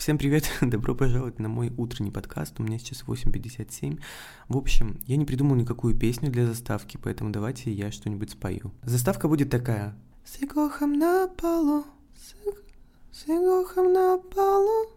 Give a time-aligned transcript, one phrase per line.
[0.00, 4.00] Всем привет, добро пожаловать на мой утренний подкаст, у меня сейчас 8.57.
[4.48, 8.72] В общем, я не придумал никакую песню для заставки, поэтому давайте я что-нибудь спою.
[8.82, 9.94] Заставка будет такая.
[10.24, 11.84] С игохом на полу,
[13.12, 14.88] с, игохом на полу.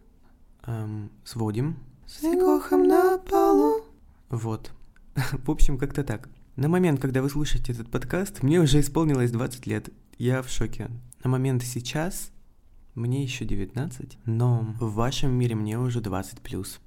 [0.68, 1.80] Эм, сводим.
[2.08, 3.84] С игохом на полу.
[4.30, 4.72] Вот.
[5.16, 6.30] В общем, как-то так.
[6.56, 9.90] На момент, когда вы слушаете этот подкаст, мне уже исполнилось 20 лет.
[10.18, 10.90] Я в шоке.
[11.26, 12.32] На момент сейчас
[12.96, 16.80] мне еще 19, но в вашем мире мне уже 20 плюс.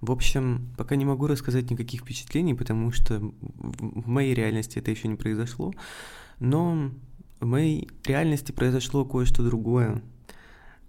[0.00, 5.08] В общем, пока не могу рассказать никаких впечатлений, потому что в моей реальности это еще
[5.08, 5.72] не произошло,
[6.40, 6.90] но
[7.40, 10.02] в моей реальности произошло кое-что другое.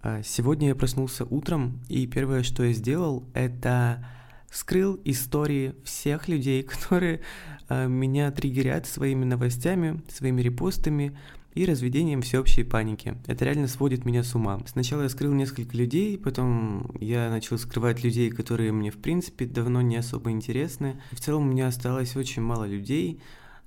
[0.02, 4.06] А, сегодня я проснулся утром, и первое, что я сделал, это
[4.50, 7.20] скрыл истории всех людей, которые
[7.68, 11.16] а, меня триггерят своими новостями, своими репостами,
[11.54, 13.14] и разведением всеобщей паники.
[13.26, 14.60] Это реально сводит меня с ума.
[14.66, 19.80] Сначала я скрыл несколько людей, потом я начал скрывать людей, которые мне в принципе давно
[19.80, 21.00] не особо интересны.
[21.12, 23.20] В целом у меня осталось очень мало людей,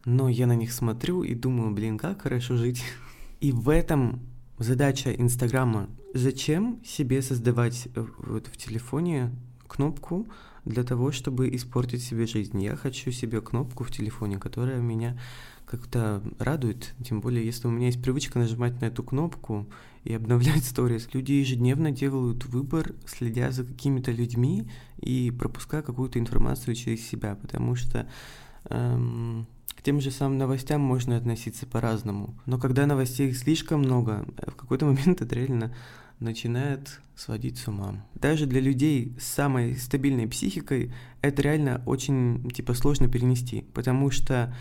[0.06, 2.84] но я на них смотрю и думаю, блин, как хорошо жить.
[3.39, 4.22] И в этом
[4.58, 5.89] задача Инстаграма.
[6.14, 9.31] Зачем себе создавать вот в телефоне
[9.68, 10.28] кнопку
[10.66, 12.62] для того, чтобы испортить себе жизнь?
[12.62, 15.18] Я хочу себе кнопку в телефоне, которая меня
[15.68, 19.68] как-то радует, тем более, если у меня есть привычка нажимать на эту кнопку
[20.06, 21.10] и обновлять сторис.
[21.14, 24.70] Люди ежедневно делают выбор, следя за какими-то людьми
[25.02, 28.08] и пропуская какую-то информацию через себя, потому что
[28.70, 29.45] эм,
[29.76, 32.34] к тем же самым новостям можно относиться по-разному.
[32.45, 35.76] Но когда новостей слишком много, в какой-то момент это реально
[36.20, 38.06] начинает сводить с ума.
[38.16, 44.54] Даже для людей с самой стабильной психикой это реально очень типа сложно перенести, потому что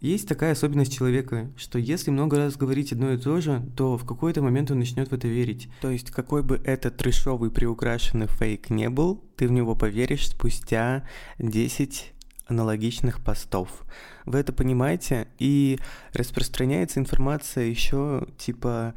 [0.00, 4.06] есть такая особенность человека, что если много раз говорить одно и то же, то в
[4.06, 5.68] какой-то момент он начнет в это верить.
[5.80, 11.04] То есть какой бы этот трешовый приукрашенный фейк не был, ты в него поверишь спустя
[11.38, 12.12] 10
[12.46, 13.84] аналогичных постов.
[14.24, 15.28] Вы это понимаете?
[15.38, 15.78] И
[16.12, 18.94] распространяется информация еще типа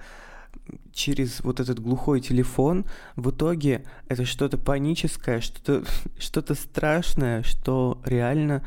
[0.92, 2.86] через вот этот глухой телефон,
[3.16, 5.84] в итоге это что-то паническое, что-то
[6.20, 8.66] что страшное, что реально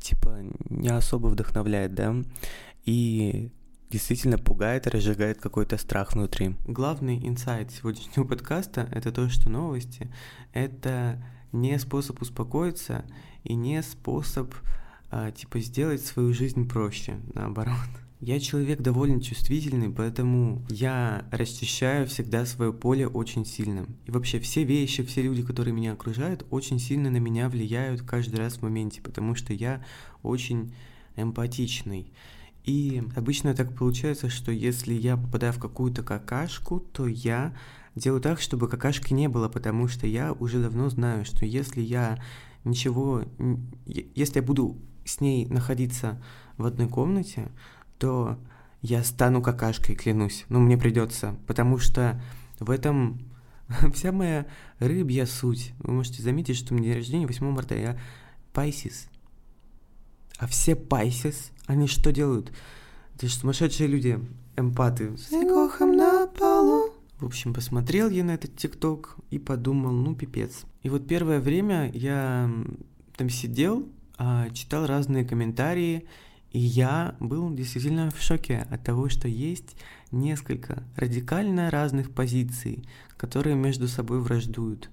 [0.00, 0.38] типа
[0.70, 2.16] не особо вдохновляет, да,
[2.84, 3.50] и
[3.90, 6.56] действительно пугает и разжигает какой-то страх внутри.
[6.66, 10.12] Главный инсайт сегодняшнего подкаста— это то, что новости—
[10.52, 11.22] это
[11.52, 13.04] не способ успокоиться
[13.44, 14.54] и не способ,
[15.10, 17.88] а, типа, сделать свою жизнь проще, наоборот.
[18.20, 23.86] Я человек довольно чувствительный, поэтому я расчищаю всегда свое поле очень сильно.
[24.06, 28.36] И вообще все вещи, все люди, которые меня окружают, очень сильно на меня влияют каждый
[28.40, 29.84] раз в моменте, потому что я
[30.24, 30.74] очень
[31.14, 32.12] эмпатичный.
[32.64, 37.56] И обычно так получается, что если я попадаю в какую-то какашку, то я
[37.94, 42.20] делаю так, чтобы какашки не было, потому что я уже давно знаю, что если я
[42.64, 43.22] ничего,
[43.86, 46.20] если я буду с ней находиться
[46.56, 47.48] в одной комнате,
[47.98, 48.38] то
[48.82, 50.44] я стану какашкой, клянусь.
[50.48, 52.20] Ну, мне придется, потому что
[52.60, 53.20] в этом
[53.94, 54.46] вся моя
[54.78, 55.72] рыбья суть.
[55.78, 57.98] Вы можете заметить, что мне день рождения 8 марта, я
[58.52, 59.08] Пайсис.
[60.38, 62.52] А все Пайсис, они что делают?
[63.14, 64.20] Это же сумасшедшие люди,
[64.56, 65.16] эмпаты.
[65.16, 66.92] С на полу.
[67.18, 70.62] В общем, посмотрел я на этот ТикТок и подумал, ну, пипец.
[70.82, 72.48] И вот первое время я
[73.16, 76.06] там сидел, а, читал разные комментарии,
[76.50, 79.76] и я был действительно в шоке от того, что есть
[80.10, 82.84] несколько радикально разных позиций,
[83.16, 84.90] которые между собой враждуют.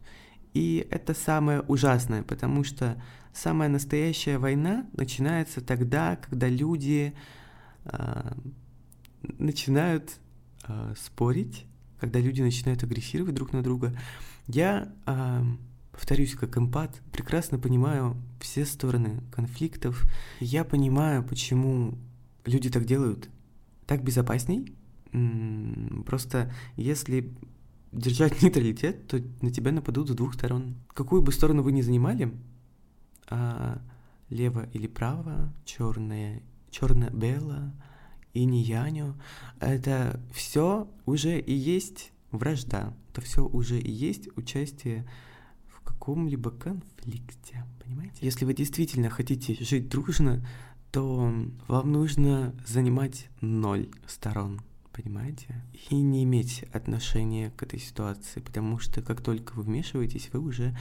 [0.54, 3.02] И это самое ужасное, потому что
[3.34, 7.14] самая настоящая война начинается тогда, когда люди
[7.86, 8.32] э,
[9.22, 10.18] начинают
[10.68, 11.66] э, спорить,
[12.00, 13.98] когда люди начинают агрессировать друг на друга.
[14.48, 15.44] Я э,
[15.96, 20.06] повторюсь, как эмпат, прекрасно понимаю все стороны конфликтов.
[20.42, 21.98] Я понимаю, почему
[22.44, 23.30] люди так делают.
[23.88, 24.76] Так безопасней.
[26.06, 27.34] Просто если
[27.94, 30.76] держать нейтралитет, то на тебя нападут с двух сторон.
[30.94, 32.34] Какую бы сторону вы ни занимали,
[33.30, 33.82] а,
[34.30, 37.74] лево или право, черное, черно-бело,
[38.34, 39.16] и не яню,
[39.62, 45.08] это все уже и есть вражда, это все уже и есть участие
[45.96, 48.18] каком-либо конфликте, понимаете?
[48.22, 50.46] Если вы действительно хотите жить дружно,
[50.92, 51.34] то
[51.68, 54.62] вам нужно занимать ноль сторон,
[54.92, 55.64] понимаете?
[55.90, 60.78] И не иметь отношения к этой ситуации, потому что как только вы вмешиваетесь, вы уже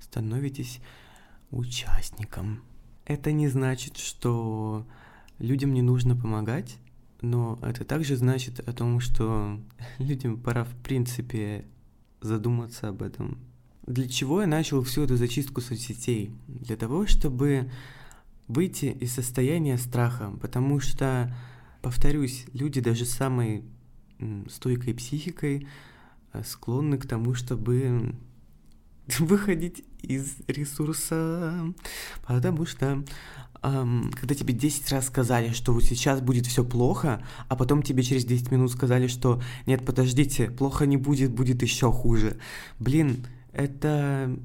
[0.00, 0.80] становитесь
[1.50, 2.62] участником.
[3.06, 4.86] Это не значит, что
[5.38, 6.78] людям не нужно помогать,
[7.20, 9.60] но это также значит о том, что
[9.98, 11.64] людям пора в принципе
[12.20, 13.38] задуматься об этом.
[13.86, 16.32] Для чего я начал всю эту зачистку соцсетей?
[16.48, 17.70] Для того, чтобы
[18.48, 21.34] выйти из состояния страха, потому что,
[21.82, 23.64] повторюсь, люди даже с самой
[24.48, 25.66] стойкой психикой
[26.32, 28.14] э, склонны к тому, чтобы
[29.18, 31.74] выходить из ресурса,
[32.26, 33.04] потому что
[33.62, 38.02] эм, когда тебе 10 раз сказали, что вот сейчас будет все плохо, а потом тебе
[38.02, 42.38] через 10 минут сказали, что нет, подождите, плохо не будет, будет еще хуже.
[42.78, 43.24] Блин,
[43.56, 44.36] это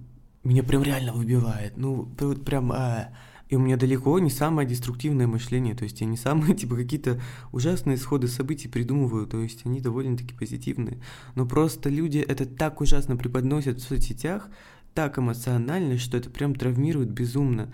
[0.43, 1.77] меня прям реально выбивает.
[1.77, 2.05] Ну,
[2.45, 2.71] прям...
[2.71, 3.09] А,
[3.49, 7.19] и у меня далеко не самое деструктивное мышление, то есть я не самые, типа, какие-то
[7.51, 11.01] ужасные исходы событий придумываю, то есть они довольно-таки позитивные.
[11.35, 14.49] Но просто люди это так ужасно преподносят в соцсетях,
[14.93, 17.73] так эмоционально, что это прям травмирует безумно.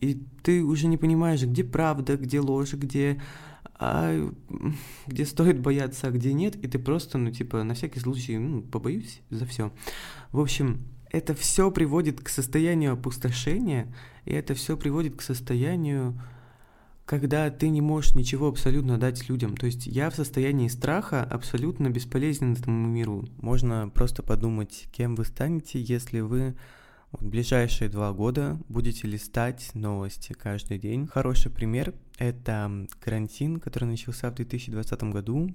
[0.00, 3.22] И ты уже не понимаешь, где правда, где ложь, где,
[3.74, 4.30] а,
[5.06, 8.62] где стоит бояться, а где нет, и ты просто, ну, типа, на всякий случай, ну,
[8.62, 9.72] побоюсь за все.
[10.32, 13.94] В общем, это все приводит к состоянию опустошения,
[14.24, 16.20] и это все приводит к состоянию,
[17.04, 19.56] когда ты не можешь ничего абсолютно дать людям.
[19.56, 23.28] То есть я в состоянии страха абсолютно бесполезен этому миру.
[23.40, 26.56] Можно просто подумать, кем вы станете, если вы
[27.20, 31.06] в ближайшие два года будете листать новости каждый день.
[31.06, 35.54] Хороший пример— это карантин, который начался в 2020 году.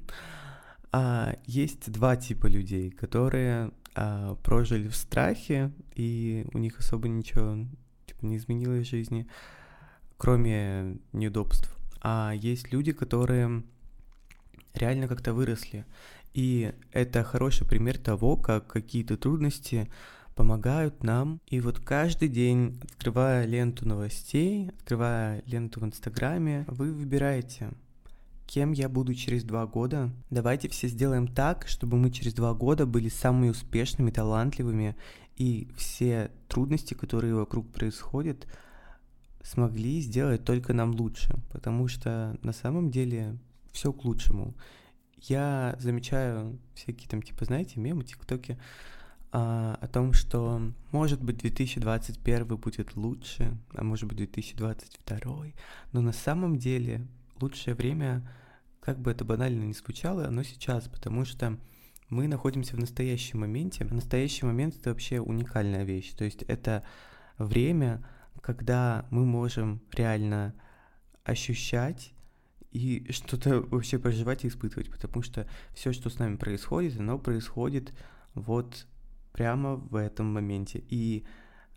[0.91, 7.65] А, есть два типа людей, которые а, прожили в страхе, и у них особо ничего
[8.05, 9.27] типа, не изменилось в жизни,
[10.17, 11.75] кроме неудобств.
[12.01, 13.63] А есть люди, которые
[14.73, 15.85] реально как-то выросли.
[16.33, 19.89] И это хороший пример того, как какие-то трудности
[20.39, 21.41] помогают нам.
[21.47, 27.71] И вот каждый день, открывая ленту новостей, открывая ленту в Инстаграме, вы выбираете,
[28.47, 30.11] кем я буду через два года.
[30.29, 34.95] Давайте все сделаем так, чтобы мы через два года были самыми успешными, талантливыми,
[35.35, 38.47] и все трудности, которые вокруг происходят,
[39.43, 43.37] смогли сделать только нам лучше, потому что на самом деле
[43.73, 44.55] все к лучшему.
[45.17, 48.57] Я замечаю всякие там, типа, знаете, мемы, тиктоки,
[49.31, 50.61] а, о том, что
[50.91, 55.45] может быть 2021 будет лучше, а может быть 2022,
[55.91, 57.07] но на самом деле
[57.39, 58.27] лучшее время,
[58.79, 61.57] как бы это банально ни звучало, оно сейчас, потому что
[62.09, 63.85] мы находимся в настоящем моменте.
[63.85, 66.11] Настоящий момент это вообще уникальная вещь.
[66.13, 66.83] То есть это
[67.37, 68.03] время,
[68.41, 70.55] когда мы можем реально
[71.23, 72.13] ощущать
[72.71, 77.93] и что-то вообще проживать и испытывать, потому что все, что с нами происходит, оно происходит
[78.33, 78.87] вот
[79.31, 80.83] прямо в этом моменте.
[80.89, 81.25] И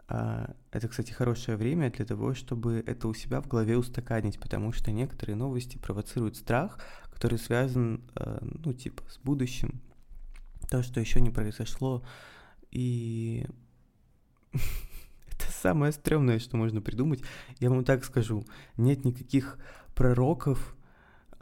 [0.08, 4.72] а, это, кстати, хорошее время для того, чтобы это у себя в голове устаканить, потому
[4.72, 6.78] что некоторые новости провоцируют страх,
[7.10, 9.80] который связан, а, ну, типа, с будущим,
[10.68, 12.04] то, что еще не произошло,
[12.70, 13.46] и
[14.52, 17.22] это самое стрёмное, что можно придумать.
[17.58, 18.44] Я вам так скажу,
[18.76, 19.58] нет никаких
[19.94, 20.76] пророков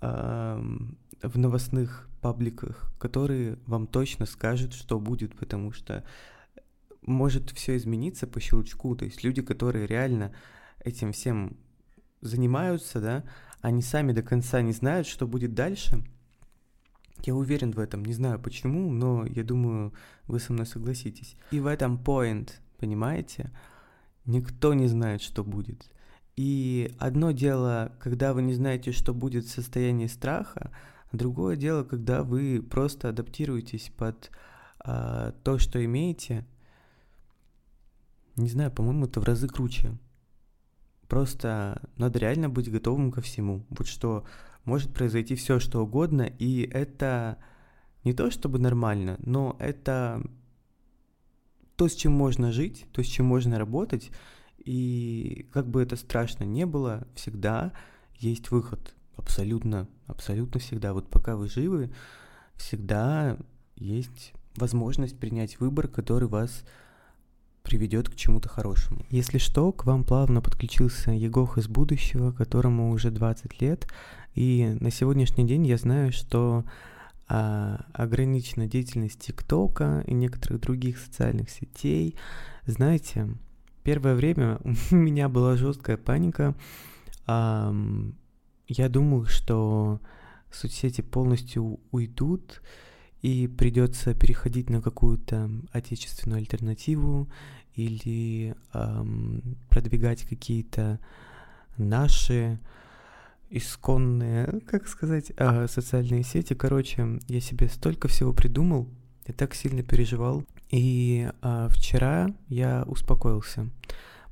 [0.00, 6.04] в новостных пабликах, которые вам точно скажут, что будет, потому что
[7.02, 8.94] может все измениться по щелчку.
[8.94, 10.32] То есть люди, которые реально
[10.84, 11.56] этим всем
[12.20, 13.24] занимаются, да,
[13.60, 16.04] они сами до конца не знают, что будет дальше.
[17.24, 19.92] Я уверен в этом, не знаю почему, но я думаю,
[20.26, 21.36] вы со мной согласитесь.
[21.50, 23.50] И в этом point, понимаете?
[24.24, 25.90] Никто не знает, что будет.
[26.36, 30.70] И одно дело, когда вы не знаете, что будет в состоянии страха,
[31.12, 34.30] другое дело, когда вы просто адаптируетесь под
[34.78, 36.46] а, то, что имеете,
[38.36, 39.98] не знаю, по-моему, это в разы круче.
[41.08, 43.66] Просто надо реально быть готовым ко всему.
[43.70, 44.24] Вот что
[44.64, 47.38] может произойти все, что угодно, и это
[48.04, 50.22] не то чтобы нормально, но это
[51.76, 54.10] то, с чем можно жить, то, с чем можно работать,
[54.58, 57.72] и как бы это страшно не было, всегда
[58.14, 58.94] есть выход.
[59.20, 60.94] Абсолютно, абсолютно всегда.
[60.94, 61.90] Вот пока вы живы,
[62.56, 63.36] всегда
[63.76, 66.64] есть возможность принять выбор, который вас
[67.62, 69.04] приведет к чему-то хорошему.
[69.10, 73.86] Если что, к вам плавно подключился Егох из будущего, которому уже 20 лет,
[74.34, 76.64] и на сегодняшний день я знаю, что
[77.28, 82.16] а, ограничена деятельность ТикТока и некоторых других социальных сетей.
[82.64, 83.28] Знаете,
[83.82, 84.60] первое время
[84.90, 86.54] у меня была жесткая паника.
[87.26, 87.70] А,
[88.72, 90.00] я думал, что
[90.50, 92.62] соцсети полностью уйдут,
[93.22, 97.28] и придется переходить на какую-то отечественную альтернативу
[97.74, 100.98] или эм, продвигать какие-то
[101.76, 102.58] наши
[103.50, 106.54] исконные, как сказать, э, социальные сети.
[106.54, 108.88] Короче, я себе столько всего придумал,
[109.26, 110.44] я так сильно переживал.
[110.70, 113.68] И э, вчера я успокоился,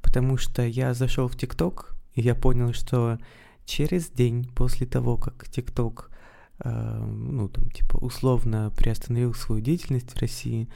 [0.01, 3.19] потому что я зашел в ТикТок, и я понял, что
[3.69, 6.11] через день после того, как ТикТок,
[6.61, 10.69] э, ну, там, типа, условно приостановил свою деятельность в России,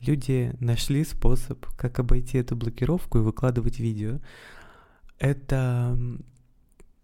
[0.00, 4.20] люди нашли способ, как обойти эту блокировку и выкладывать видео.
[5.18, 5.98] Это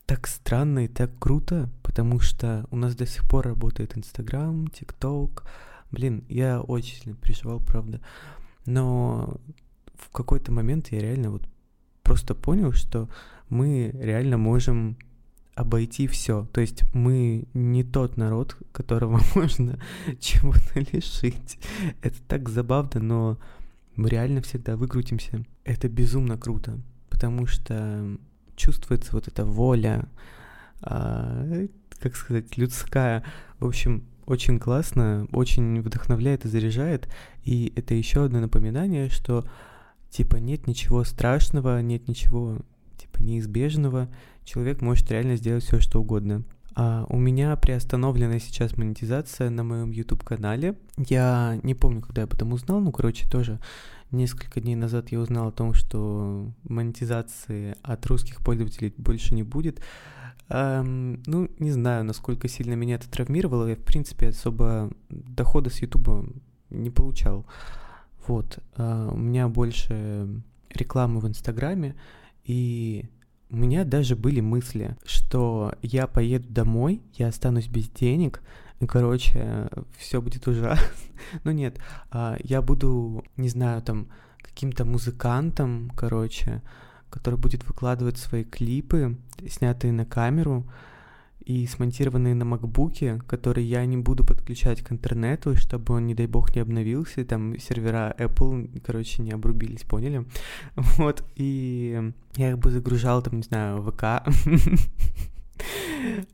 [0.06, 5.44] так странно и так круто, потому что у нас до сих пор работает Инстаграм, ТикТок.
[5.90, 8.00] Блин, я очень сильно переживал, правда.
[8.64, 9.38] Но
[9.96, 11.42] в какой-то момент я реально вот
[12.02, 13.10] просто понял, что
[13.50, 14.96] мы реально можем
[15.56, 16.46] обойти все.
[16.52, 19.80] То есть мы не тот народ, которого можно
[20.20, 21.58] чего-то лишить.
[22.02, 23.38] Это так забавно, но
[23.96, 25.44] мы реально всегда выкрутимся.
[25.64, 28.18] Это безумно круто, потому что
[28.54, 30.08] чувствуется вот эта воля,
[30.82, 31.66] а,
[32.00, 33.24] как сказать, людская.
[33.58, 37.08] В общем, очень классно, очень вдохновляет и заряжает.
[37.44, 39.46] И это еще одно напоминание, что
[40.10, 42.58] типа нет ничего страшного, нет ничего
[43.20, 44.08] неизбежного.
[44.44, 46.42] Человек может реально сделать все, что угодно.
[46.74, 50.76] А у меня приостановлена сейчас монетизация на моем YouTube канале.
[50.98, 53.58] Я не помню, когда я об этом узнал, ну, короче, тоже
[54.12, 59.80] Несколько дней назад я узнал о том, что монетизации от русских пользователей больше не будет.
[60.48, 63.66] Эм, ну, не знаю, насколько сильно меня это травмировало.
[63.66, 66.24] Я, в принципе, особо дохода с Ютуба
[66.70, 67.46] не получал.
[68.28, 68.60] Вот.
[68.76, 70.28] Э, у меня больше
[70.70, 71.96] рекламы в Инстаграме,
[72.46, 73.06] и
[73.50, 78.40] у меня даже были мысли, что я поеду домой, я останусь без денег,
[78.88, 80.86] короче, все будет ужасно.
[81.44, 81.78] ну нет,
[82.10, 84.08] а, я буду, не знаю, там,
[84.42, 86.62] каким-то музыкантом, короче,
[87.10, 89.16] который будет выкладывать свои клипы,
[89.48, 90.66] снятые на камеру
[91.46, 96.26] и смонтированные на макбуке, которые я не буду подключать к интернету, чтобы он, не дай
[96.26, 100.26] бог, не обновился, и там сервера Apple, короче, не обрубились, поняли?
[100.98, 104.02] Вот, и я их бы загружал, там, не знаю, ВК,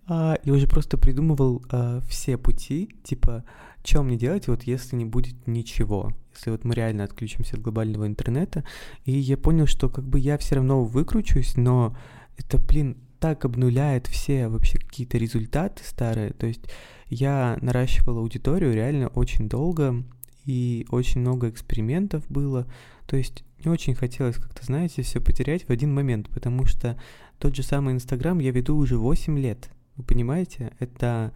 [0.06, 3.44] а, я уже просто придумывал а, все пути, типа,
[3.84, 8.06] что мне делать, вот если не будет ничего, если вот мы реально отключимся от глобального
[8.06, 8.64] интернета,
[9.04, 11.94] и я понял, что как бы я все равно выкручусь, но
[12.38, 16.62] это, блин, так обнуляет все вообще какие-то результаты старые, то есть
[17.08, 20.02] я наращивал аудиторию реально очень долго,
[20.44, 22.66] и очень много экспериментов было,
[23.06, 27.00] то есть не очень хотелось как-то, знаете, все потерять в один момент, потому что
[27.38, 29.70] тот же самый Инстаграм я веду уже 8 лет.
[29.94, 30.72] Вы понимаете?
[30.80, 31.32] Это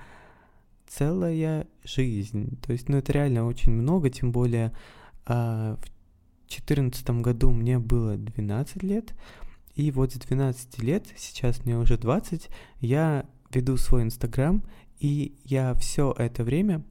[0.89, 2.59] целая жизнь.
[2.67, 4.73] То есть, ну, это реально очень много, тем более
[5.25, 5.87] а, в
[6.49, 9.15] 2014 году мне было 12 лет,
[9.77, 12.49] и вот с 12 лет, сейчас мне уже 20,
[12.81, 14.63] я веду свой Инстаграм,
[14.99, 16.83] и я все это время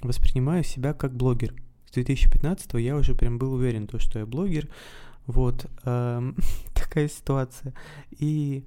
[0.00, 1.54] воспринимаю себя как блогер.
[1.88, 4.68] С 2015 я уже прям был уверен, то, что я блогер,
[5.26, 6.36] вот эм,
[6.74, 7.74] такая ситуация.
[8.10, 8.64] И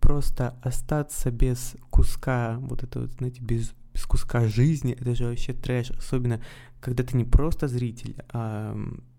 [0.00, 5.52] просто остаться без куска, вот это вот, знаете, без, без куска жизни, это же вообще
[5.52, 5.90] трэш.
[5.90, 6.40] Особенно,
[6.80, 8.74] когда ты не просто зритель, а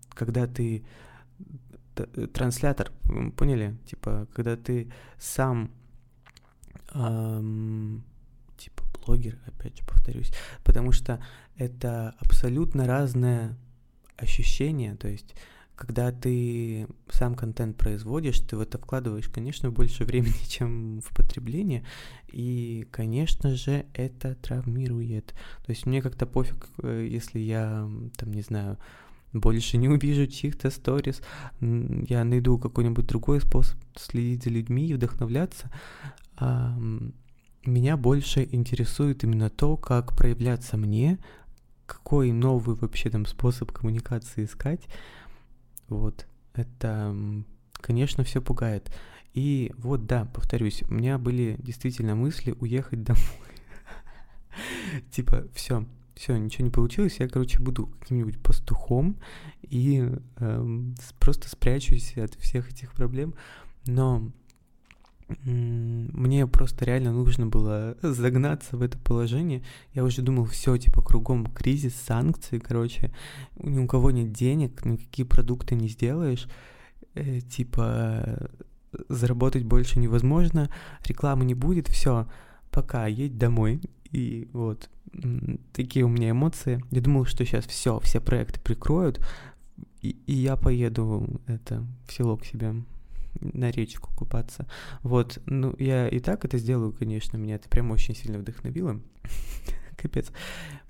[0.08, 0.84] когда ты
[2.32, 2.92] транслятор,
[3.36, 3.76] поняли?
[3.86, 5.70] Типа, когда ты сам
[6.94, 8.04] эм,
[8.56, 10.32] типа блогер, опять же повторюсь,
[10.64, 11.22] потому что
[11.56, 13.56] это абсолютно разное
[14.16, 15.34] ощущение, то есть
[15.74, 21.84] когда ты сам контент производишь, ты в это вкладываешь, конечно, больше времени, чем в потребление,
[22.28, 25.34] и, конечно же, это травмирует.
[25.64, 28.78] То есть мне как-то пофиг, э, если я, там, не знаю,
[29.32, 31.22] больше не увижу чьих-то сторис,
[31.60, 35.70] я найду какой-нибудь другой способ следить за людьми и вдохновляться.
[37.64, 41.18] Меня больше интересует именно то, как проявляться мне,
[41.86, 44.82] какой новый вообще там способ коммуникации искать,
[45.88, 47.14] вот, это,
[47.74, 48.90] конечно, все пугает.
[49.34, 53.22] И вот, да, повторюсь, у меня были действительно мысли уехать домой.
[55.10, 59.16] Типа, все, все, ничего не получилось, я, короче, буду каким-нибудь пастухом
[59.62, 63.34] и эм, просто спрячусь от всех этих проблем.
[63.86, 64.30] Но
[65.44, 69.62] мне просто реально нужно было загнаться в это положение.
[69.94, 73.12] Я уже думал, все, типа, кругом кризис, санкции, короче,
[73.56, 76.48] ни у кого нет денег, никакие продукты не сделаешь,
[77.14, 78.50] э, типа,
[79.08, 80.70] заработать больше невозможно,
[81.06, 82.26] рекламы не будет, все,
[82.70, 83.80] пока, едь домой.
[84.12, 84.88] И вот
[85.72, 86.84] такие у меня эмоции.
[86.90, 89.24] Я думал, что сейчас все, все проекты прикроют,
[90.00, 92.74] и, и я поеду это в село к себе
[93.40, 94.66] на речку купаться.
[95.02, 99.00] Вот, ну, я и так это сделаю, конечно, меня это прям очень сильно вдохновило.
[99.96, 100.30] Капец.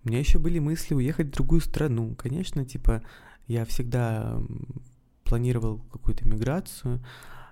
[0.05, 2.15] У меня еще были мысли уехать в другую страну.
[2.17, 3.03] Конечно, типа,
[3.47, 4.41] я всегда
[5.25, 7.01] планировал какую-то миграцию,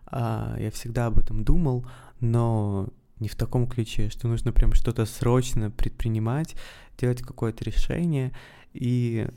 [0.07, 1.87] а, я всегда об этом думал,
[2.21, 2.89] но
[3.21, 6.57] не в таком ключе, что нужно прям что-то срочно предпринимать,
[6.99, 8.33] делать какое-то решение,
[8.73, 9.29] и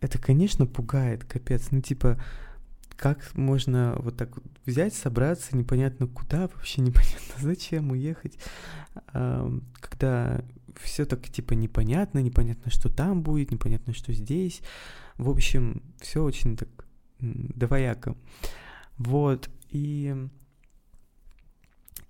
[0.00, 2.22] это, конечно, пугает, капец, ну типа,
[2.96, 8.38] как можно вот так вот взять, собраться, непонятно куда, вообще непонятно зачем уехать,
[9.12, 10.42] когда
[10.78, 14.62] все так типа непонятно, непонятно, что там будет, непонятно, что здесь.
[15.16, 16.68] В общем, все очень так
[17.18, 18.16] двояко.
[18.96, 20.28] Вот, и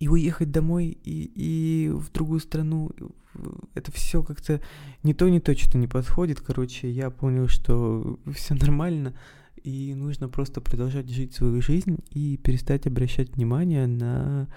[0.00, 2.90] и уехать домой и, и в другую страну,
[3.74, 4.60] это все как-то
[5.02, 6.40] не то, не то, что не подходит.
[6.40, 9.14] Короче, я понял, что все нормально,
[9.62, 14.48] и нужно просто продолжать жить свою жизнь и перестать обращать внимание на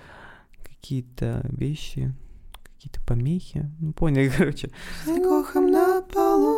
[0.63, 2.15] какие-то вещи,
[2.63, 3.69] какие-то помехи.
[3.79, 4.71] Ну, поняли, короче.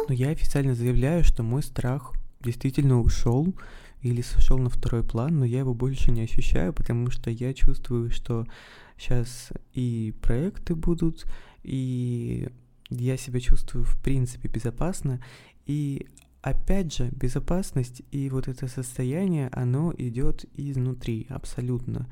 [0.08, 3.56] Но я официально заявляю, что мой страх действительно ушел
[4.06, 8.12] или сошел на второй план, но я его больше не ощущаю, потому что я чувствую,
[8.12, 8.46] что
[9.00, 11.26] сейчас и проекты будут,
[11.64, 12.48] и
[12.92, 15.20] я себя чувствую в принципе безопасно,
[15.66, 16.06] и
[16.44, 22.08] опять же, безопасность и вот это состояние, оно идет изнутри, абсолютно.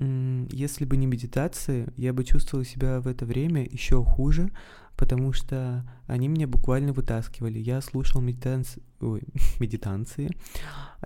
[0.00, 4.50] Если бы не медитации, я бы чувствовал себя в это время еще хуже,
[4.96, 7.58] потому что они меня буквально вытаскивали.
[7.58, 8.82] Я слушал медитанci...
[9.00, 9.22] Ой,
[9.60, 10.30] медитации,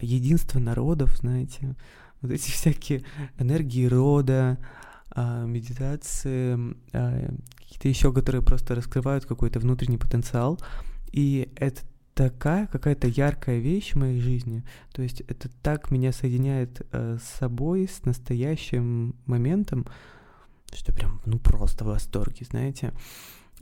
[0.01, 1.77] единство народов, знаете,
[2.21, 3.05] вот эти всякие
[3.39, 4.59] энергии рода,
[5.11, 6.57] а, медитации,
[6.93, 10.61] а, какие-то еще, которые просто раскрывают какой-то внутренний потенциал.
[11.13, 11.81] И это
[12.15, 14.65] такая какая-то яркая вещь в моей жизни.
[14.93, 19.87] То есть это так меня соединяет э, с собой, с настоящим моментом,
[20.73, 22.93] что прям, ну просто в восторге, знаете.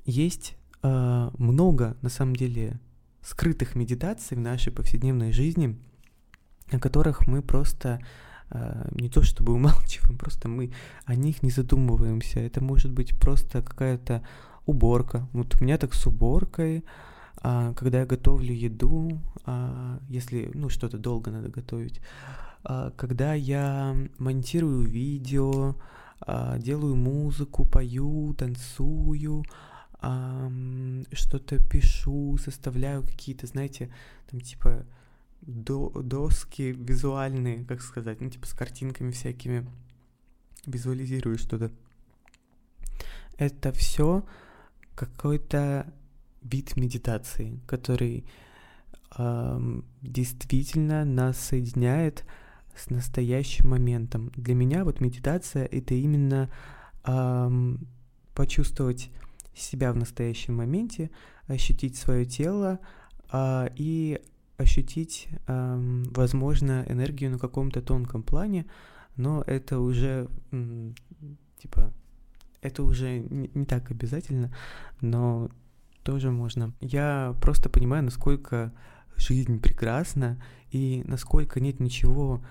[0.04, 2.78] Есть э, много, на самом деле,
[3.22, 5.78] скрытых медитаций в нашей повседневной жизни,
[6.70, 8.00] о которых мы просто
[8.50, 10.72] э, не то чтобы умалчиваем, просто мы
[11.06, 12.40] о них не задумываемся.
[12.40, 14.22] Это может быть просто какая-то
[14.66, 15.26] уборка.
[15.32, 17.11] Вот у меня так с уборкой, а,
[17.42, 22.00] когда я готовлю еду, а, если ну, что-то долго надо готовить,
[22.62, 25.76] а, когда я монтирую видео,
[26.58, 29.44] делаю музыку, пою, танцую,
[29.98, 33.92] что-то пишу, составляю какие-то, знаете,
[34.30, 34.86] там типа
[35.40, 39.66] до, доски визуальные, как сказать, ну типа с картинками всякими,
[40.64, 41.72] визуализирую что-то.
[43.36, 44.24] Это все
[44.94, 45.92] какой-то
[46.42, 48.24] вид медитации, который
[49.16, 52.24] э, действительно нас соединяет
[52.76, 54.30] с настоящим моментом.
[54.36, 56.50] Для меня вот медитация это именно
[57.04, 57.76] э,
[58.34, 59.10] почувствовать
[59.54, 61.10] себя в настоящем моменте,
[61.46, 62.78] ощутить свое тело
[63.32, 64.20] э, и
[64.56, 68.66] ощутить, э, возможно, энергию на каком-то тонком плане,
[69.16, 70.92] но это уже э,
[71.58, 71.92] типа
[72.62, 74.54] это уже не, не так обязательно,
[75.00, 75.50] но
[76.02, 76.72] тоже можно.
[76.80, 78.72] Я просто понимаю, насколько
[79.16, 82.42] жизнь прекрасна и насколько нет ничего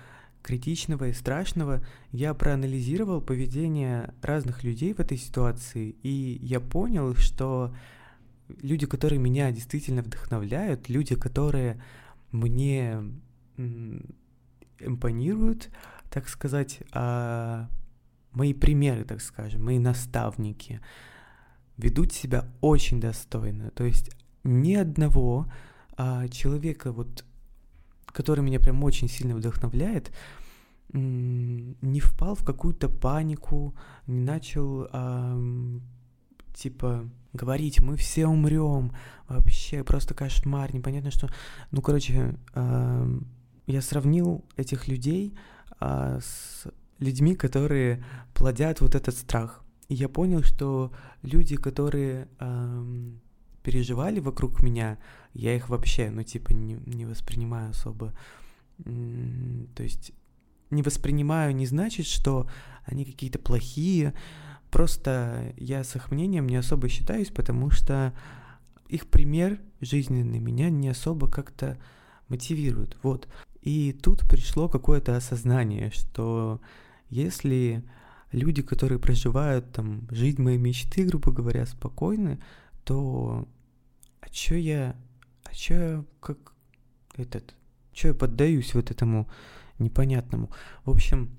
[0.42, 1.84] критичного и страшного.
[2.10, 7.74] Я проанализировал поведение разных людей в этой ситуации, и я понял, что
[8.60, 11.80] люди, которые меня действительно вдохновляют, люди, которые
[12.32, 12.98] мне
[14.78, 15.70] импонируют,
[16.10, 17.68] так сказать, а
[18.32, 20.80] мои примеры, так скажем, мои наставники—
[21.82, 23.70] ведут себя очень достойно.
[23.70, 24.10] То есть
[24.44, 25.46] ни одного
[25.96, 27.24] а, человека, вот,
[28.06, 30.12] который меня прям очень сильно вдохновляет,
[30.92, 33.74] не впал в какую-то панику,
[34.06, 35.38] не начал а,
[36.54, 38.92] типа говорить, мы все умрем,
[39.28, 41.28] вообще просто кошмар, непонятно что.
[41.70, 43.20] Ну, короче, э,
[43.66, 45.34] я сравнил этих людей
[45.80, 46.66] э, с
[46.98, 49.64] людьми, которые плодят вот этот страх.
[49.92, 53.20] Я понял, что люди, которые эм,
[53.62, 54.98] переживали вокруг меня,
[55.34, 58.14] я их вообще, ну, типа, не, не воспринимаю особо.
[58.78, 60.12] То есть
[60.70, 62.48] не воспринимаю не значит, что
[62.84, 64.14] они какие-то плохие,
[64.70, 68.14] просто я с их мнением не особо считаюсь, потому что
[68.88, 71.78] их пример жизненный меня не особо как-то
[72.28, 72.96] мотивирует.
[73.02, 73.28] Вот.
[73.60, 76.60] И тут пришло какое-то осознание, что
[77.10, 77.84] если
[78.32, 82.38] люди, которые проживают там жизнь моей мечты, грубо говоря, спокойно,
[82.84, 83.48] то
[84.20, 84.96] а чё я,
[85.44, 86.38] а чё я как
[87.16, 87.54] этот,
[87.92, 89.28] чё я поддаюсь вот этому
[89.78, 90.50] непонятному.
[90.84, 91.30] В общем,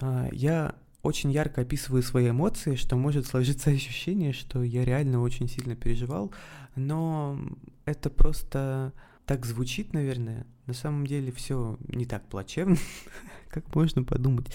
[0.00, 5.48] а, я очень ярко описываю свои эмоции, что может сложиться ощущение, что я реально очень
[5.48, 6.32] сильно переживал,
[6.74, 7.38] но
[7.84, 8.92] это просто
[9.26, 10.46] так звучит, наверное.
[10.66, 12.76] На самом деле все не так плачевно,
[13.48, 14.52] как можно подумать.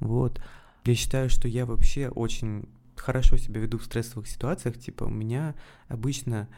[0.00, 0.40] Вот.
[0.86, 4.78] Я считаю, что я вообще очень хорошо себя веду в стрессовых ситуациях.
[4.78, 5.56] Типа у меня
[5.88, 6.48] обычно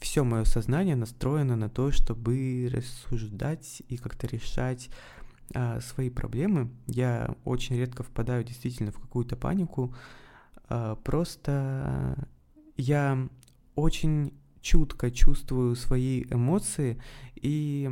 [0.00, 4.90] все мое сознание настроено на то, чтобы рассуждать и как-то решать
[5.54, 6.70] а, свои проблемы.
[6.88, 9.94] Я очень редко впадаю действительно в какую-то панику.
[10.68, 12.28] А, просто
[12.76, 13.28] я
[13.76, 17.00] очень чутко чувствую свои эмоции,
[17.36, 17.88] и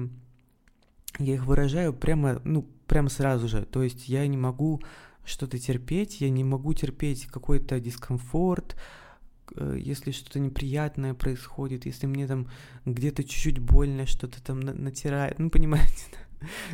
[1.21, 3.65] я их выражаю прямо, ну, прямо сразу же.
[3.65, 4.83] То есть я не могу
[5.29, 8.77] что-то терпеть, я не могу терпеть какой-то дискомфорт,
[9.57, 12.49] э, если что-то неприятное происходит, если мне там
[12.85, 16.05] где-то чуть-чуть больно, что-то там натирает, ну, понимаете,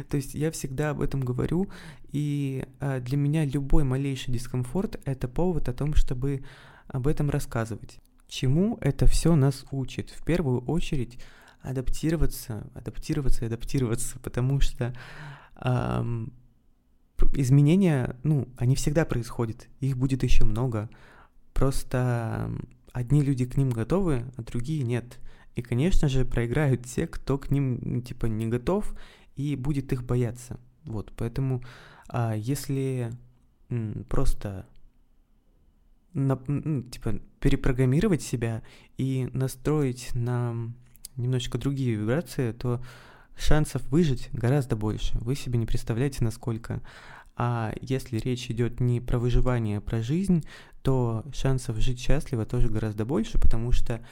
[0.09, 1.69] То есть я всегда об этом говорю,
[2.13, 6.43] и а, для меня любой малейший дискомфорт— это повод о том, чтобы
[6.87, 7.99] об этом рассказывать.
[8.29, 10.11] Чему это все нас учит?
[10.11, 11.19] В первую очередь
[11.63, 14.95] адаптироваться, адаптироваться и адаптироваться, потому что
[15.61, 16.33] эм,
[17.35, 20.89] изменения, ну, они всегда происходят, их будет еще много.
[21.53, 22.51] Просто
[22.93, 25.19] одни люди к ним готовы, а другие нет.
[25.55, 28.95] И, конечно же, проиграют те, кто к ним, типа, не готов
[29.37, 30.59] и будет их бояться.
[30.85, 31.63] Вот, поэтому
[32.09, 33.13] а, если
[34.09, 34.67] просто
[36.13, 36.37] на,
[36.91, 38.63] типа перепрограммировать себя
[38.97, 40.73] и настроить на
[41.17, 42.83] немножечко другие вибрации, то
[43.37, 45.17] шансов выжить гораздо больше.
[45.19, 46.81] Вы себе не представляете, насколько.
[47.37, 50.47] А если речь идет не про выживание, а про жизнь,
[50.83, 54.05] то шансов жить счастливо тоже гораздо больше, потому что,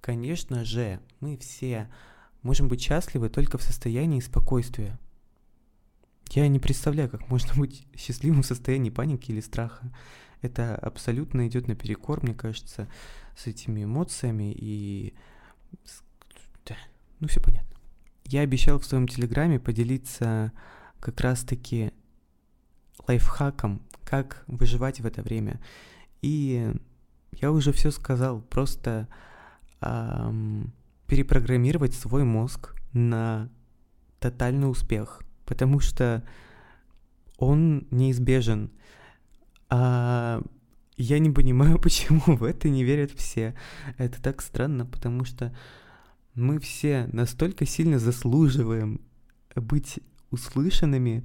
[0.00, 1.88] конечно же, мы все
[2.42, 4.98] можем быть счастливы только в состоянии спокойствия.
[6.30, 9.92] Я не представляю, как можно быть счастливым в состоянии паники или страха.
[10.42, 12.88] Это абсолютно идет наперекор, мне кажется,
[13.36, 15.14] с этими эмоциями и...
[17.20, 17.63] Ну все понятно.
[18.34, 20.50] Я обещал в своем телеграме поделиться
[20.98, 21.92] как раз-таки
[23.06, 25.60] лайфхаком, как выживать в это время.
[26.20, 26.74] И
[27.40, 29.06] я уже все сказал, просто
[29.82, 30.72] эм,
[31.06, 33.50] перепрограммировать свой мозг на
[34.18, 36.24] тотальный успех, потому что
[37.38, 38.72] он неизбежен.
[39.70, 40.42] А
[40.96, 43.54] я не понимаю, почему в это не верят все.
[43.96, 45.54] Это так странно, потому что
[46.34, 49.00] мы все настолько сильно заслуживаем
[49.54, 51.24] быть услышанными,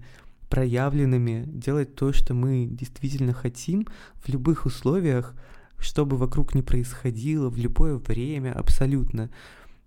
[0.50, 5.36] проявленными, делать то, что мы действительно хотим в любых условиях,
[5.78, 9.30] что бы вокруг ни происходило, в любое время, абсолютно.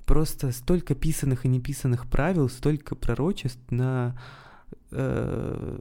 [0.07, 4.19] Просто столько писанных и неписанных правил, столько пророчеств на
[4.91, 5.79] э,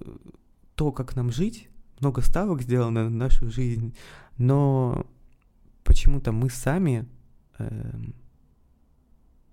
[0.75, 3.95] то, как нам жить, много ставок сделано на нашу жизнь,
[4.37, 5.05] но
[5.83, 7.07] почему-то мы сами
[7.57, 7.91] э,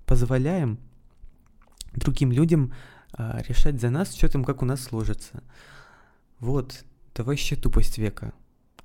[0.08, 0.78] позволяем
[1.92, 2.72] другим людям
[3.16, 5.42] э, решать за нас, что там, как у нас сложится.
[6.40, 8.32] Вот, это вообще тупость века.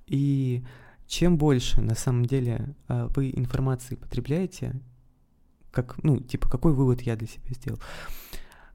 [0.05, 0.63] И
[1.07, 4.79] чем больше на самом деле э, вы информации потребляете,
[5.71, 7.79] как, ну, типа, какой вывод я для себя сделал?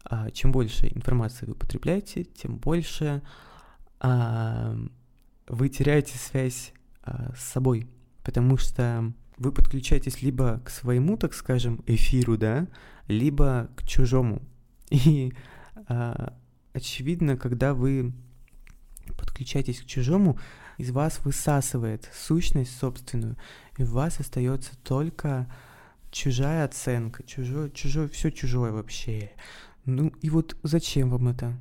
[0.04, 3.22] А, чем больше информации вы потребляете, тем больше
[4.00, 4.74] а,
[5.46, 7.88] вы теряете связь а, с собой,
[8.24, 12.66] потому что вы подключаетесь либо к своему, так скажем, эфиру, да,
[13.06, 14.42] либо к чужому.
[14.90, 15.32] И
[15.88, 16.36] а,
[16.72, 18.12] очевидно, когда вы
[19.16, 20.38] подключаетесь к чужому,
[20.76, 23.36] из вас высасывает сущность собственную,
[23.76, 25.50] и у вас остается только
[26.10, 29.32] чужая оценка, чужое, чужое, все чужое вообще.
[29.84, 31.56] Ну и вот зачем вам это?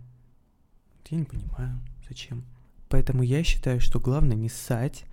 [1.10, 2.44] Я не понимаю, зачем.
[2.90, 5.06] Поэтому я считаю, что главное не ссать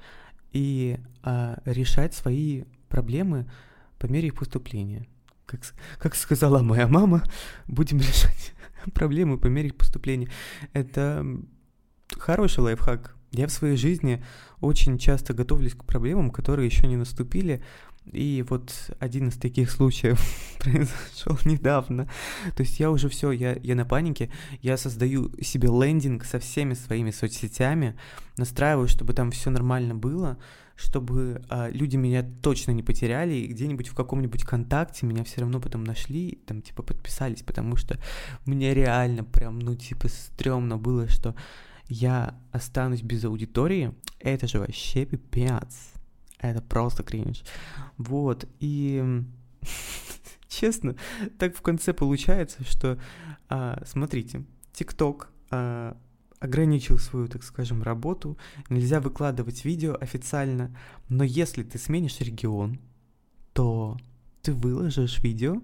[0.54, 3.50] и а, решать свои проблемы
[3.98, 5.06] по мере их поступления.
[5.44, 5.60] Как,
[5.98, 7.22] как сказала моя мама,
[7.66, 8.54] будем решать
[8.94, 10.30] проблемы по мере их поступления.
[10.72, 11.26] Это
[12.16, 13.16] хороший лайфхак.
[13.32, 14.24] Я в своей жизни
[14.60, 17.62] очень часто готовлюсь к проблемам, которые еще не наступили,
[18.12, 20.20] и вот один из таких случаев
[20.60, 22.08] произошел недавно.
[22.54, 24.30] То есть я уже все, я, я на панике,
[24.62, 27.96] я создаю себе лендинг со всеми своими соцсетями,
[28.36, 30.38] настраиваю, чтобы там все нормально было,
[30.76, 35.60] чтобы а, люди меня точно не потеряли, и где-нибудь в каком-нибудь контакте меня все равно
[35.60, 37.98] потом нашли, там типа подписались, потому что
[38.44, 41.34] мне реально прям, ну типа стрёмно было, что
[41.88, 45.93] я останусь без аудитории, это же вообще пипец.
[46.38, 47.42] Это просто кринж.
[47.96, 49.22] Вот, и
[50.48, 50.96] честно,
[51.38, 52.98] так в конце получается, что,
[53.48, 55.96] а, смотрите, ТикТок а,
[56.40, 60.76] ограничил свою, так скажем, работу, нельзя выкладывать видео официально,
[61.08, 62.78] но если ты сменишь регион,
[63.52, 63.96] то
[64.42, 65.62] ты выложишь видео,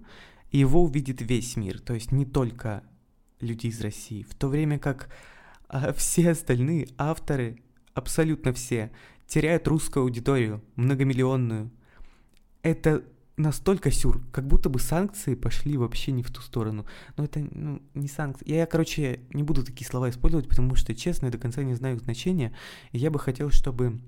[0.50, 2.82] и его увидит весь мир, то есть не только
[3.40, 5.10] люди из России, в то время как
[5.68, 7.62] а, все остальные авторы,
[7.94, 8.90] абсолютно все,
[9.30, 11.70] теряют русскую аудиторию, многомиллионную.
[12.62, 13.04] Это
[13.36, 16.84] настолько сюр, как будто бы санкции пошли вообще не в ту сторону.
[17.16, 18.50] Но это ну, не санкции.
[18.50, 21.96] Я, короче, не буду такие слова использовать, потому что, честно, я до конца не знаю
[21.96, 22.52] их значения.
[22.90, 24.00] И я бы хотел, чтобы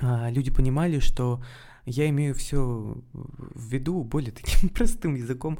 [0.00, 1.42] а, люди понимали, что
[1.84, 5.58] я имею все в виду более таким простым языком.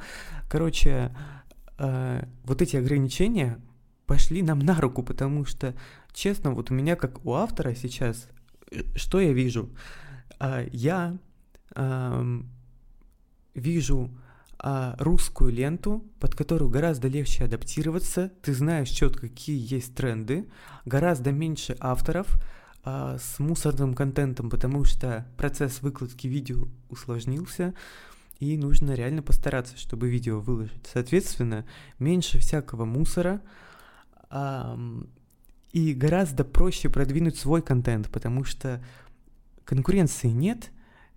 [0.49, 1.15] Короче,
[1.79, 3.59] а, вот эти ограничения
[4.07, 5.75] пошли нам на руку, потому что,
[6.13, 8.29] честно, вот у меня, как у автора сейчас,
[8.95, 9.71] что я вижу?
[10.39, 11.17] А, я
[13.55, 14.11] вижу
[14.61, 20.49] а, русскую ленту, под которую гораздо легче адаптироваться, ты знаешь четко, какие есть тренды,
[20.85, 22.37] гораздо меньше авторов
[22.83, 27.73] а, с мусорным контентом, потому что процесс выкладки видео усложнился,
[28.41, 30.87] и нужно реально постараться, чтобы видео выложить.
[30.93, 31.65] Соответственно,
[32.01, 33.41] меньше всякого мусора,
[35.73, 38.83] и гораздо проще продвинуть свой контент, потому что
[39.65, 40.71] конкуренции нет,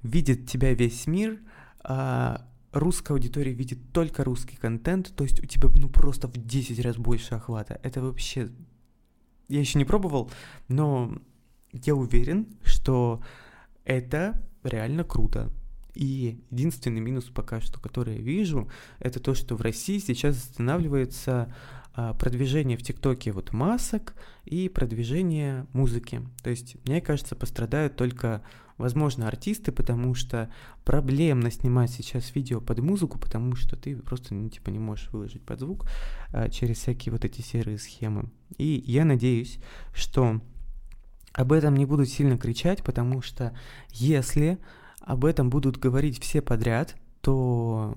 [0.03, 1.39] видит тебя весь мир–
[1.83, 6.79] а, русская аудитория видит только русский контент, то есть у тебя ну просто в 10
[6.81, 7.79] раз больше охвата.
[7.83, 8.49] Это вообще...
[9.47, 10.31] Я еще не пробовал,
[10.69, 11.17] но
[11.73, 13.21] я уверен, что
[13.83, 15.51] это реально круто.
[15.93, 21.53] И единственный минус пока что, который я вижу, это то, что в России сейчас останавливается
[21.93, 24.13] продвижение в ТикТоке вот масок
[24.45, 26.21] и продвижение музыки.
[26.43, 28.41] То есть, мне кажется, пострадают только
[28.81, 30.51] возможно, артисты, потому что
[30.83, 35.43] проблемно снимать сейчас видео под музыку, потому что ты просто, ну, типа, не можешь выложить
[35.43, 35.85] под звук
[36.33, 38.29] а, через всякие вот эти серые схемы.
[38.57, 39.59] И я надеюсь,
[39.93, 40.41] что
[41.31, 43.55] об этом не будут сильно кричать, потому что
[43.89, 44.57] если
[44.99, 47.95] об этом будут говорить все подряд, то,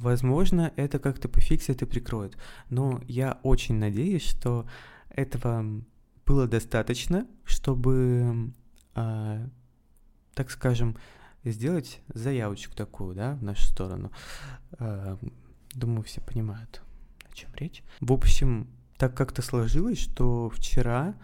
[0.00, 2.36] возможно, это как-то пофиксит и прикроет.
[2.68, 4.66] Но я очень надеюсь, что
[5.10, 5.82] этого
[6.26, 8.52] было достаточно, чтобы
[8.94, 9.48] э,
[10.34, 10.96] так скажем,
[11.44, 14.10] сделать заявочку такую, да, в нашу сторону.
[14.78, 15.16] Э,
[15.74, 16.82] думаю, все понимают,
[17.30, 17.82] о чем речь.
[18.00, 21.14] В общем, так как-то сложилось, что вчера,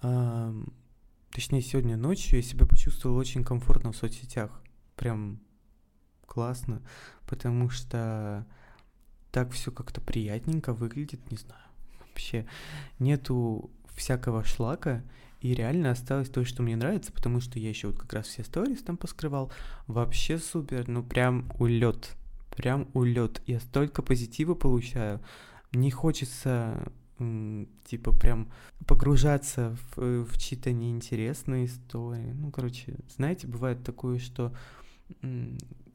[0.00, 4.50] точнее сегодня ночью, я себя почувствовал очень комфортно в соцсетях.
[4.94, 5.40] Прям
[6.26, 6.82] классно,
[7.26, 8.46] потому что
[9.30, 11.62] так все как-то приятненько выглядит, не знаю.
[12.00, 12.46] Вообще
[12.98, 15.02] нету всякого шлака,
[15.40, 18.44] и реально осталось то, что мне нравится, потому что я еще вот как раз все
[18.44, 19.52] сторис там поскрывал.
[19.86, 22.16] Вообще супер, ну прям улет.
[22.56, 23.42] Прям улет.
[23.46, 25.20] Я столько позитива получаю.
[25.72, 26.90] Не хочется
[27.84, 28.50] типа прям
[28.86, 32.32] погружаться в, в чьи-то неинтересные истории.
[32.32, 34.52] Ну, короче, знаете, бывает такое, что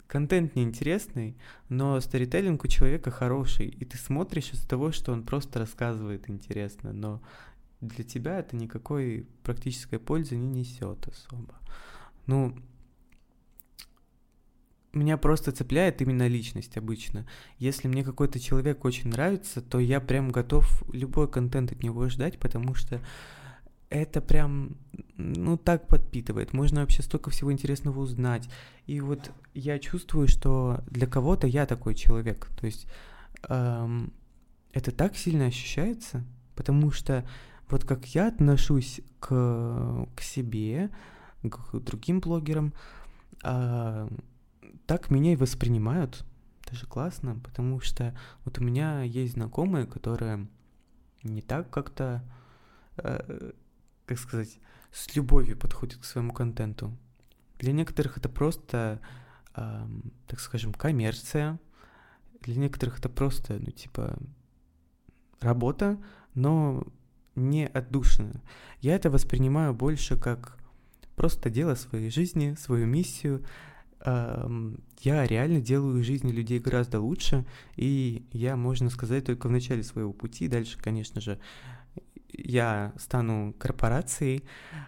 [0.10, 1.38] контент неинтересный,
[1.70, 6.92] но сторителлинг у человека хороший, и ты смотришь из-за того, что он просто рассказывает интересно,
[6.92, 7.22] но
[7.80, 11.54] для тебя это никакой практической пользы не несет особо.
[12.26, 12.56] Ну,
[14.94, 17.28] меня просто цепляет именно личность обычно.
[17.60, 22.40] Если мне какой-то человек очень нравится, то я прям готов любой контент от него ждать,
[22.40, 23.00] потому что
[23.90, 24.78] это прям,
[25.18, 26.54] ну, так подпитывает.
[26.54, 28.50] Можно вообще столько всего интересного узнать.
[28.86, 32.50] И вот я чувствую, что для кого-то я такой человек.
[32.60, 32.88] То есть
[33.48, 34.14] эм,
[34.74, 36.24] это так сильно ощущается,
[36.56, 37.28] потому что
[37.70, 40.90] вот как я отношусь к, к себе,
[41.44, 42.74] к другим блогерам,
[43.44, 44.10] а,
[44.86, 46.26] так меня и воспринимают.
[46.66, 50.48] Это же классно, потому что вот у меня есть знакомые, которые
[51.24, 52.24] не так как-то,
[52.98, 53.52] э,
[54.10, 54.60] как сказать,
[54.92, 56.98] с любовью подходят к своему контенту.
[57.60, 59.00] Для некоторых это просто,
[59.56, 59.88] э,
[60.26, 61.60] так скажем, коммерция.
[62.42, 64.18] Для некоторых это просто, ну, типа,
[65.42, 66.02] работа,
[66.34, 66.88] но
[67.36, 68.42] не отдушина.
[68.82, 70.58] Я это воспринимаю больше как
[71.16, 73.46] просто дело своей жизни, свою миссию.
[74.06, 77.46] Я реально делаю жизни людей гораздо лучше,
[77.76, 80.48] и я, можно сказать, только в начале своего пути.
[80.48, 81.38] Дальше, конечно же,
[82.34, 84.44] я стану корпорацией.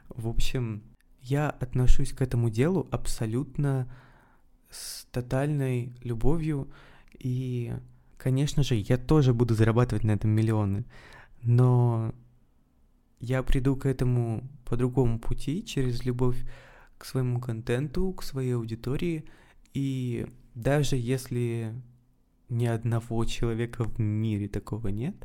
[0.10, 0.84] В общем,
[1.22, 3.92] я отношусь к этому делу абсолютно
[4.70, 6.72] с тотальной любовью,
[7.20, 7.74] и,
[8.18, 10.86] конечно же, я тоже буду зарабатывать на этом миллионы.
[11.44, 12.14] Но
[13.20, 16.44] я приду к этому по другому пути, через любовь
[16.98, 19.26] к своему контенту, к своей аудитории.
[19.74, 21.74] И даже если
[22.50, 25.16] ни одного человека в мире такого нет,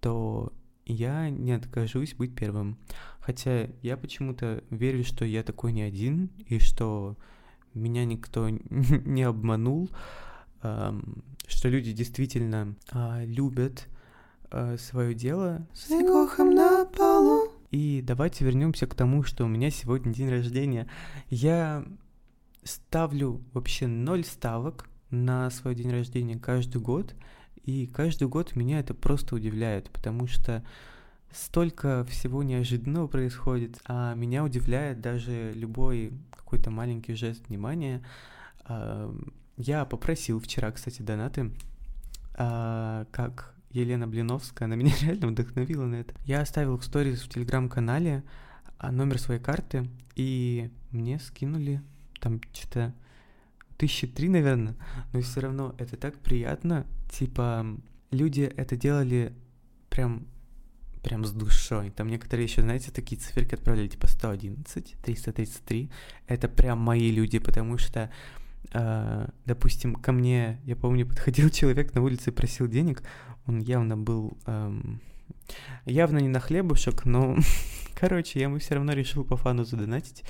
[0.00, 0.52] то
[0.86, 2.78] я не откажусь быть первым.
[3.20, 7.16] Хотя я почему-то верю, что я такой не один, и что
[7.74, 9.90] меня никто не обманул.
[10.60, 13.88] что люди действительно а, любят
[14.50, 15.66] а, свое дело.
[15.74, 17.52] С на полу.
[17.70, 20.88] И давайте вернемся к тому, что у меня сегодня день рождения.
[21.28, 21.84] Я
[22.62, 27.14] ставлю вообще ноль ставок на свой день рождения каждый год.
[27.66, 30.64] И каждый год меня это просто удивляет, потому что
[31.30, 38.02] столько всего неожиданного происходит, а меня удивляет даже любой какой-то маленький жест внимания.
[39.56, 41.50] Я попросил вчера, кстати, донаты,
[42.34, 46.14] а, как Елена Блиновская, она меня реально вдохновила на это.
[46.24, 48.22] Я оставил сторис в телеграм-канале
[48.78, 51.82] а, номер своей карты, и мне скинули
[52.20, 52.94] там что-то
[53.76, 54.74] тысячи три, наверное,
[55.12, 57.66] но все равно это так приятно, типа
[58.10, 59.32] люди это делали
[59.90, 60.26] прям
[61.06, 61.90] прям с душой.
[61.90, 65.88] Там некоторые еще, знаете, такие циферки отправляли, типа 111, 333.
[66.26, 68.10] Это прям мои люди, потому что
[68.72, 73.00] Uh, допустим, ко мне, я помню, подходил человек на улице и просил денег,
[73.46, 74.98] он явно был, um,
[75.84, 77.36] явно не на хлебушек, но,
[77.94, 80.24] короче, я ему все равно решил по фану задонатить,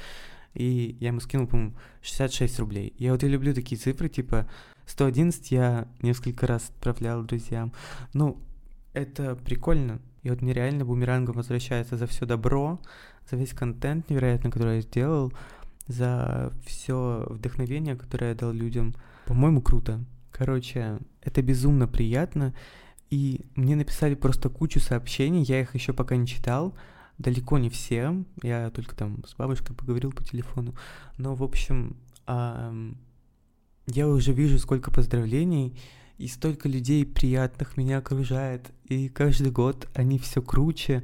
[0.57, 2.95] и я ему скинул, по-моему, 66 рублей.
[2.99, 4.49] Я вот и люблю такие цифры, типа
[4.87, 7.73] 111 я несколько раз отправлял друзьям.
[8.14, 8.38] Ну,
[8.92, 12.81] это прикольно, и вот мне реально бумерангом возвращается за все добро,
[13.31, 15.33] за весь контент невероятно, который я сделал,
[15.87, 18.95] за все вдохновение, которое я дал людям.
[19.27, 20.05] По-моему, круто.
[20.33, 22.55] Короче, это безумно приятно.
[23.11, 26.75] И мне написали просто кучу сообщений, я их еще пока не читал,
[27.19, 30.75] далеко не все, я только там с бабушкой поговорил по телефону.
[31.19, 35.79] Но, в общем, я уже вижу, сколько поздравлений,
[36.19, 41.03] и столько людей приятных меня окружает, и каждый год они все круче.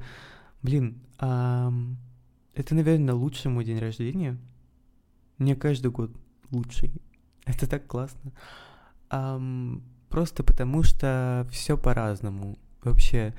[0.63, 4.39] Блин, это, наверное, лучший мой день рождения,
[5.39, 6.11] мне каждый год
[6.51, 6.93] лучший.
[7.45, 8.33] Это так классно.
[10.09, 12.59] Просто потому что все по-разному.
[12.83, 13.35] Вообще,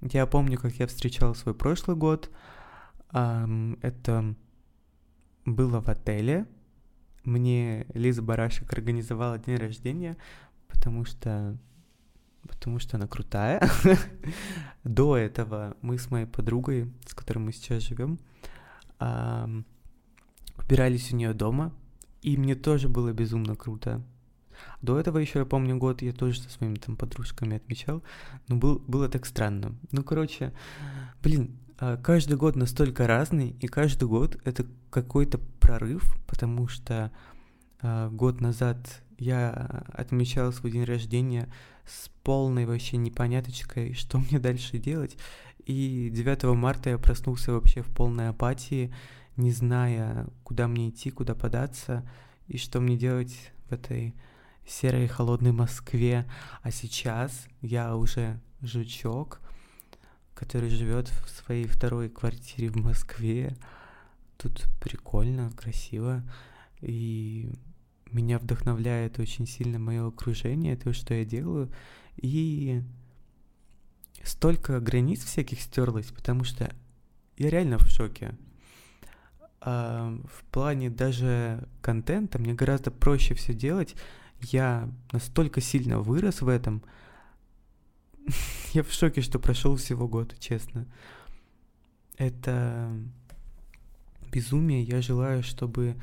[0.00, 2.30] я помню, как я встречал свой прошлый год.
[3.10, 4.34] Это
[5.44, 6.46] было в отеле.
[7.24, 10.16] Мне Лиза Барашек организовала день рождения,
[10.68, 11.58] потому что
[12.42, 13.68] потому что она крутая.
[14.84, 18.18] До этого мы с моей подругой, с которой мы сейчас живем,
[20.56, 21.72] убирались у нее дома,
[22.22, 24.02] и мне тоже было безумно круто.
[24.82, 28.02] До этого еще, я помню, год я тоже со своими там подружками отмечал,
[28.48, 29.74] но был, было так странно.
[29.92, 30.52] Ну, короче,
[31.22, 37.10] блин, а, каждый год настолько разный, и каждый год это какой-то прорыв, потому что
[37.80, 38.78] э, год назад
[39.18, 41.48] я отмечал свой день рождения
[41.86, 45.16] с полной вообще непоняточкой, что мне дальше делать,
[45.64, 48.92] и 9 марта я проснулся вообще в полной апатии,
[49.36, 52.08] не зная, куда мне идти, куда податься
[52.48, 54.14] и что мне делать в этой
[54.66, 56.26] серой холодной Москве.
[56.62, 59.40] А сейчас я уже жучок,
[60.34, 63.56] который живет в своей второй квартире в Москве.
[64.36, 66.22] Тут прикольно, красиво.
[66.80, 67.52] И
[68.10, 71.70] меня вдохновляет очень сильно мое окружение, то, что я делаю.
[72.16, 72.82] И
[74.22, 76.74] столько границ всяких стерлось, потому что
[77.36, 78.34] я реально в шоке
[79.60, 83.94] в плане даже контента мне гораздо проще все делать.
[84.42, 86.82] Я настолько сильно вырос в этом.
[88.72, 90.86] Я в шоке, что прошел всего год, честно.
[92.16, 92.90] Это
[94.30, 94.82] безумие.
[94.82, 95.96] Я желаю, чтобы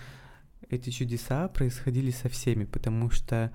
[0.70, 3.54] эти чудеса происходили со всеми, потому что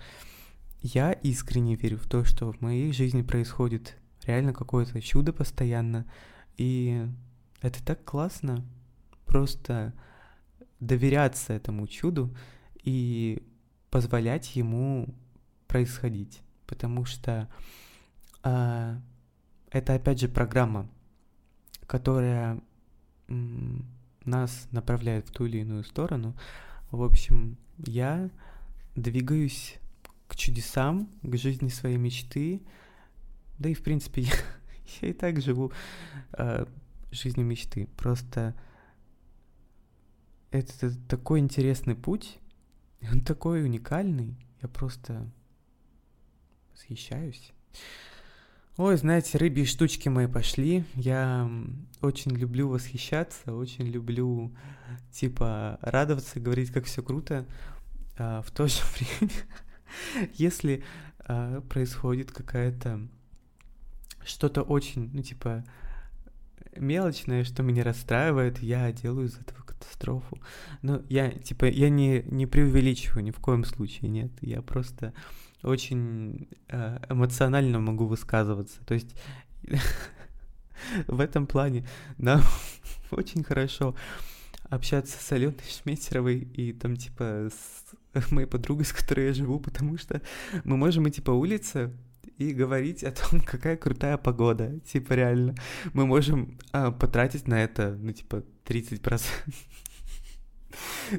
[0.80, 6.06] я искренне верю в то, что в моей жизни происходит реально какое-то чудо постоянно.
[6.56, 7.06] И
[7.60, 8.64] это так классно
[9.26, 9.92] просто
[10.80, 12.34] доверяться этому чуду
[12.82, 13.42] и
[13.92, 15.14] позволять ему
[15.68, 16.40] происходить.
[16.66, 17.48] Потому что
[18.42, 18.96] э,
[19.70, 20.88] это опять же программа,
[21.86, 22.60] которая
[23.28, 23.84] м,
[24.24, 26.34] нас направляет в ту или иную сторону.
[26.90, 28.30] В общем, я
[28.96, 29.78] двигаюсь
[30.26, 32.62] к чудесам, к жизни своей мечты.
[33.58, 34.32] Да и в принципе я,
[35.02, 35.70] я и так живу
[36.32, 36.64] э,
[37.10, 37.88] жизнью мечты.
[37.98, 38.54] Просто
[40.50, 42.38] это такой интересный путь,
[43.10, 45.30] он такой уникальный, я просто
[46.72, 47.52] восхищаюсь.
[48.78, 50.84] Ой, знаете, рыбьи штучки мои пошли.
[50.94, 51.50] Я
[52.00, 54.50] очень люблю восхищаться, очень люблю,
[55.10, 57.46] типа, радоваться, говорить, как все круто.
[58.16, 59.32] А в то же время,
[60.34, 60.84] если
[61.18, 63.08] а, происходит какая-то
[64.24, 65.64] что-то очень, ну, типа,
[66.76, 70.38] мелочное, что меня расстраивает, я делаю из этого катастрофу.
[70.82, 74.30] Но я, типа, я не, не преувеличиваю ни в коем случае, нет.
[74.40, 75.12] Я просто
[75.62, 78.84] очень э, эмоционально могу высказываться.
[78.84, 79.14] То есть
[81.06, 81.86] в этом плане
[82.18, 82.42] нам
[83.10, 83.94] очень хорошо
[84.64, 87.50] общаться с Аленой Шметеровой и там типа
[88.14, 90.22] с моей подругой, с которой я живу, потому что
[90.64, 91.92] мы можем идти по улице
[92.50, 94.80] и говорить о том, какая крутая погода.
[94.80, 95.54] Типа реально.
[95.92, 99.22] Мы можем а, потратить на это, ну типа 30%.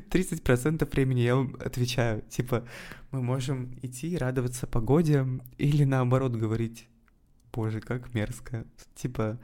[0.10, 2.22] 30% времени я вам отвечаю.
[2.30, 2.68] Типа,
[3.12, 5.26] мы можем идти и радоваться погоде,
[5.58, 6.88] или наоборот говорить,
[7.52, 8.66] боже, как мерзко.
[8.96, 9.40] Типа,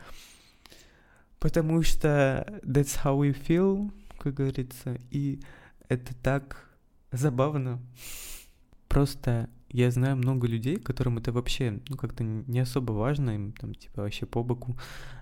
[1.39, 5.41] потому что that's how we feel, как говорится, и
[5.88, 6.69] это так
[7.11, 7.80] забавно.
[8.88, 13.76] Просто я знаю много людей, которым это вообще, ну, как-то не особо важно, им там,
[13.76, 14.78] типа, вообще по боку,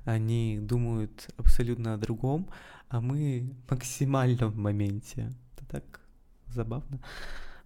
[0.05, 2.49] они думают абсолютно о другом,
[2.89, 5.33] а мы максимально в моменте.
[5.55, 6.01] Это так
[6.47, 6.99] забавно.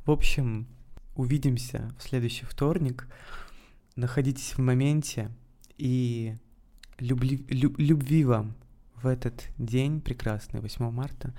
[0.05, 0.67] В общем,
[1.15, 3.07] увидимся в следующий вторник.
[3.95, 5.29] Находитесь в моменте
[5.77, 6.36] и
[6.99, 8.55] любли, люб, любви вам
[8.95, 11.34] в этот день прекрасный, 8 марта.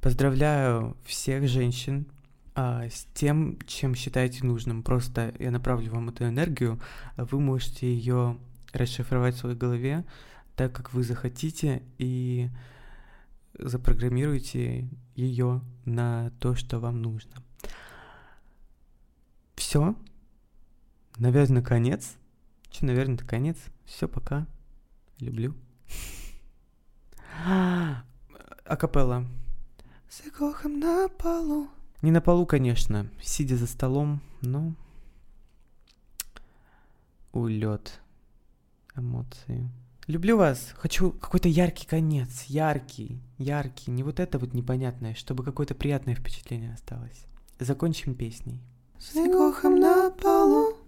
[0.00, 2.06] Поздравляю всех женщин
[2.54, 4.82] а, с тем, чем считаете нужным.
[4.82, 6.80] Просто я направлю вам эту энергию,
[7.16, 8.38] а вы можете ее
[8.72, 10.04] расшифровать в своей голове
[10.56, 12.50] так, как вы захотите, и
[13.58, 17.42] запрограммируйте ее на то, что вам нужно.
[19.54, 19.94] Все.
[21.16, 22.16] Наверное, конец.
[22.70, 23.58] Че, наверное, это конец.
[23.84, 24.46] Все, пока.
[25.20, 25.54] Люблю.
[28.64, 29.26] Акапелла.
[30.08, 30.22] С
[30.64, 31.68] на полу.
[32.02, 34.74] Не на полу, конечно, сидя за столом, но
[37.32, 38.00] улет
[38.96, 39.70] эмоции.
[40.08, 40.72] Люблю вас.
[40.74, 42.42] Хочу какой-то яркий конец.
[42.48, 43.92] Яркий, яркий.
[43.92, 47.24] Не вот это вот непонятное, чтобы какое-то приятное впечатление осталось.
[47.60, 48.60] Закончим песней.
[48.98, 50.81] С на полу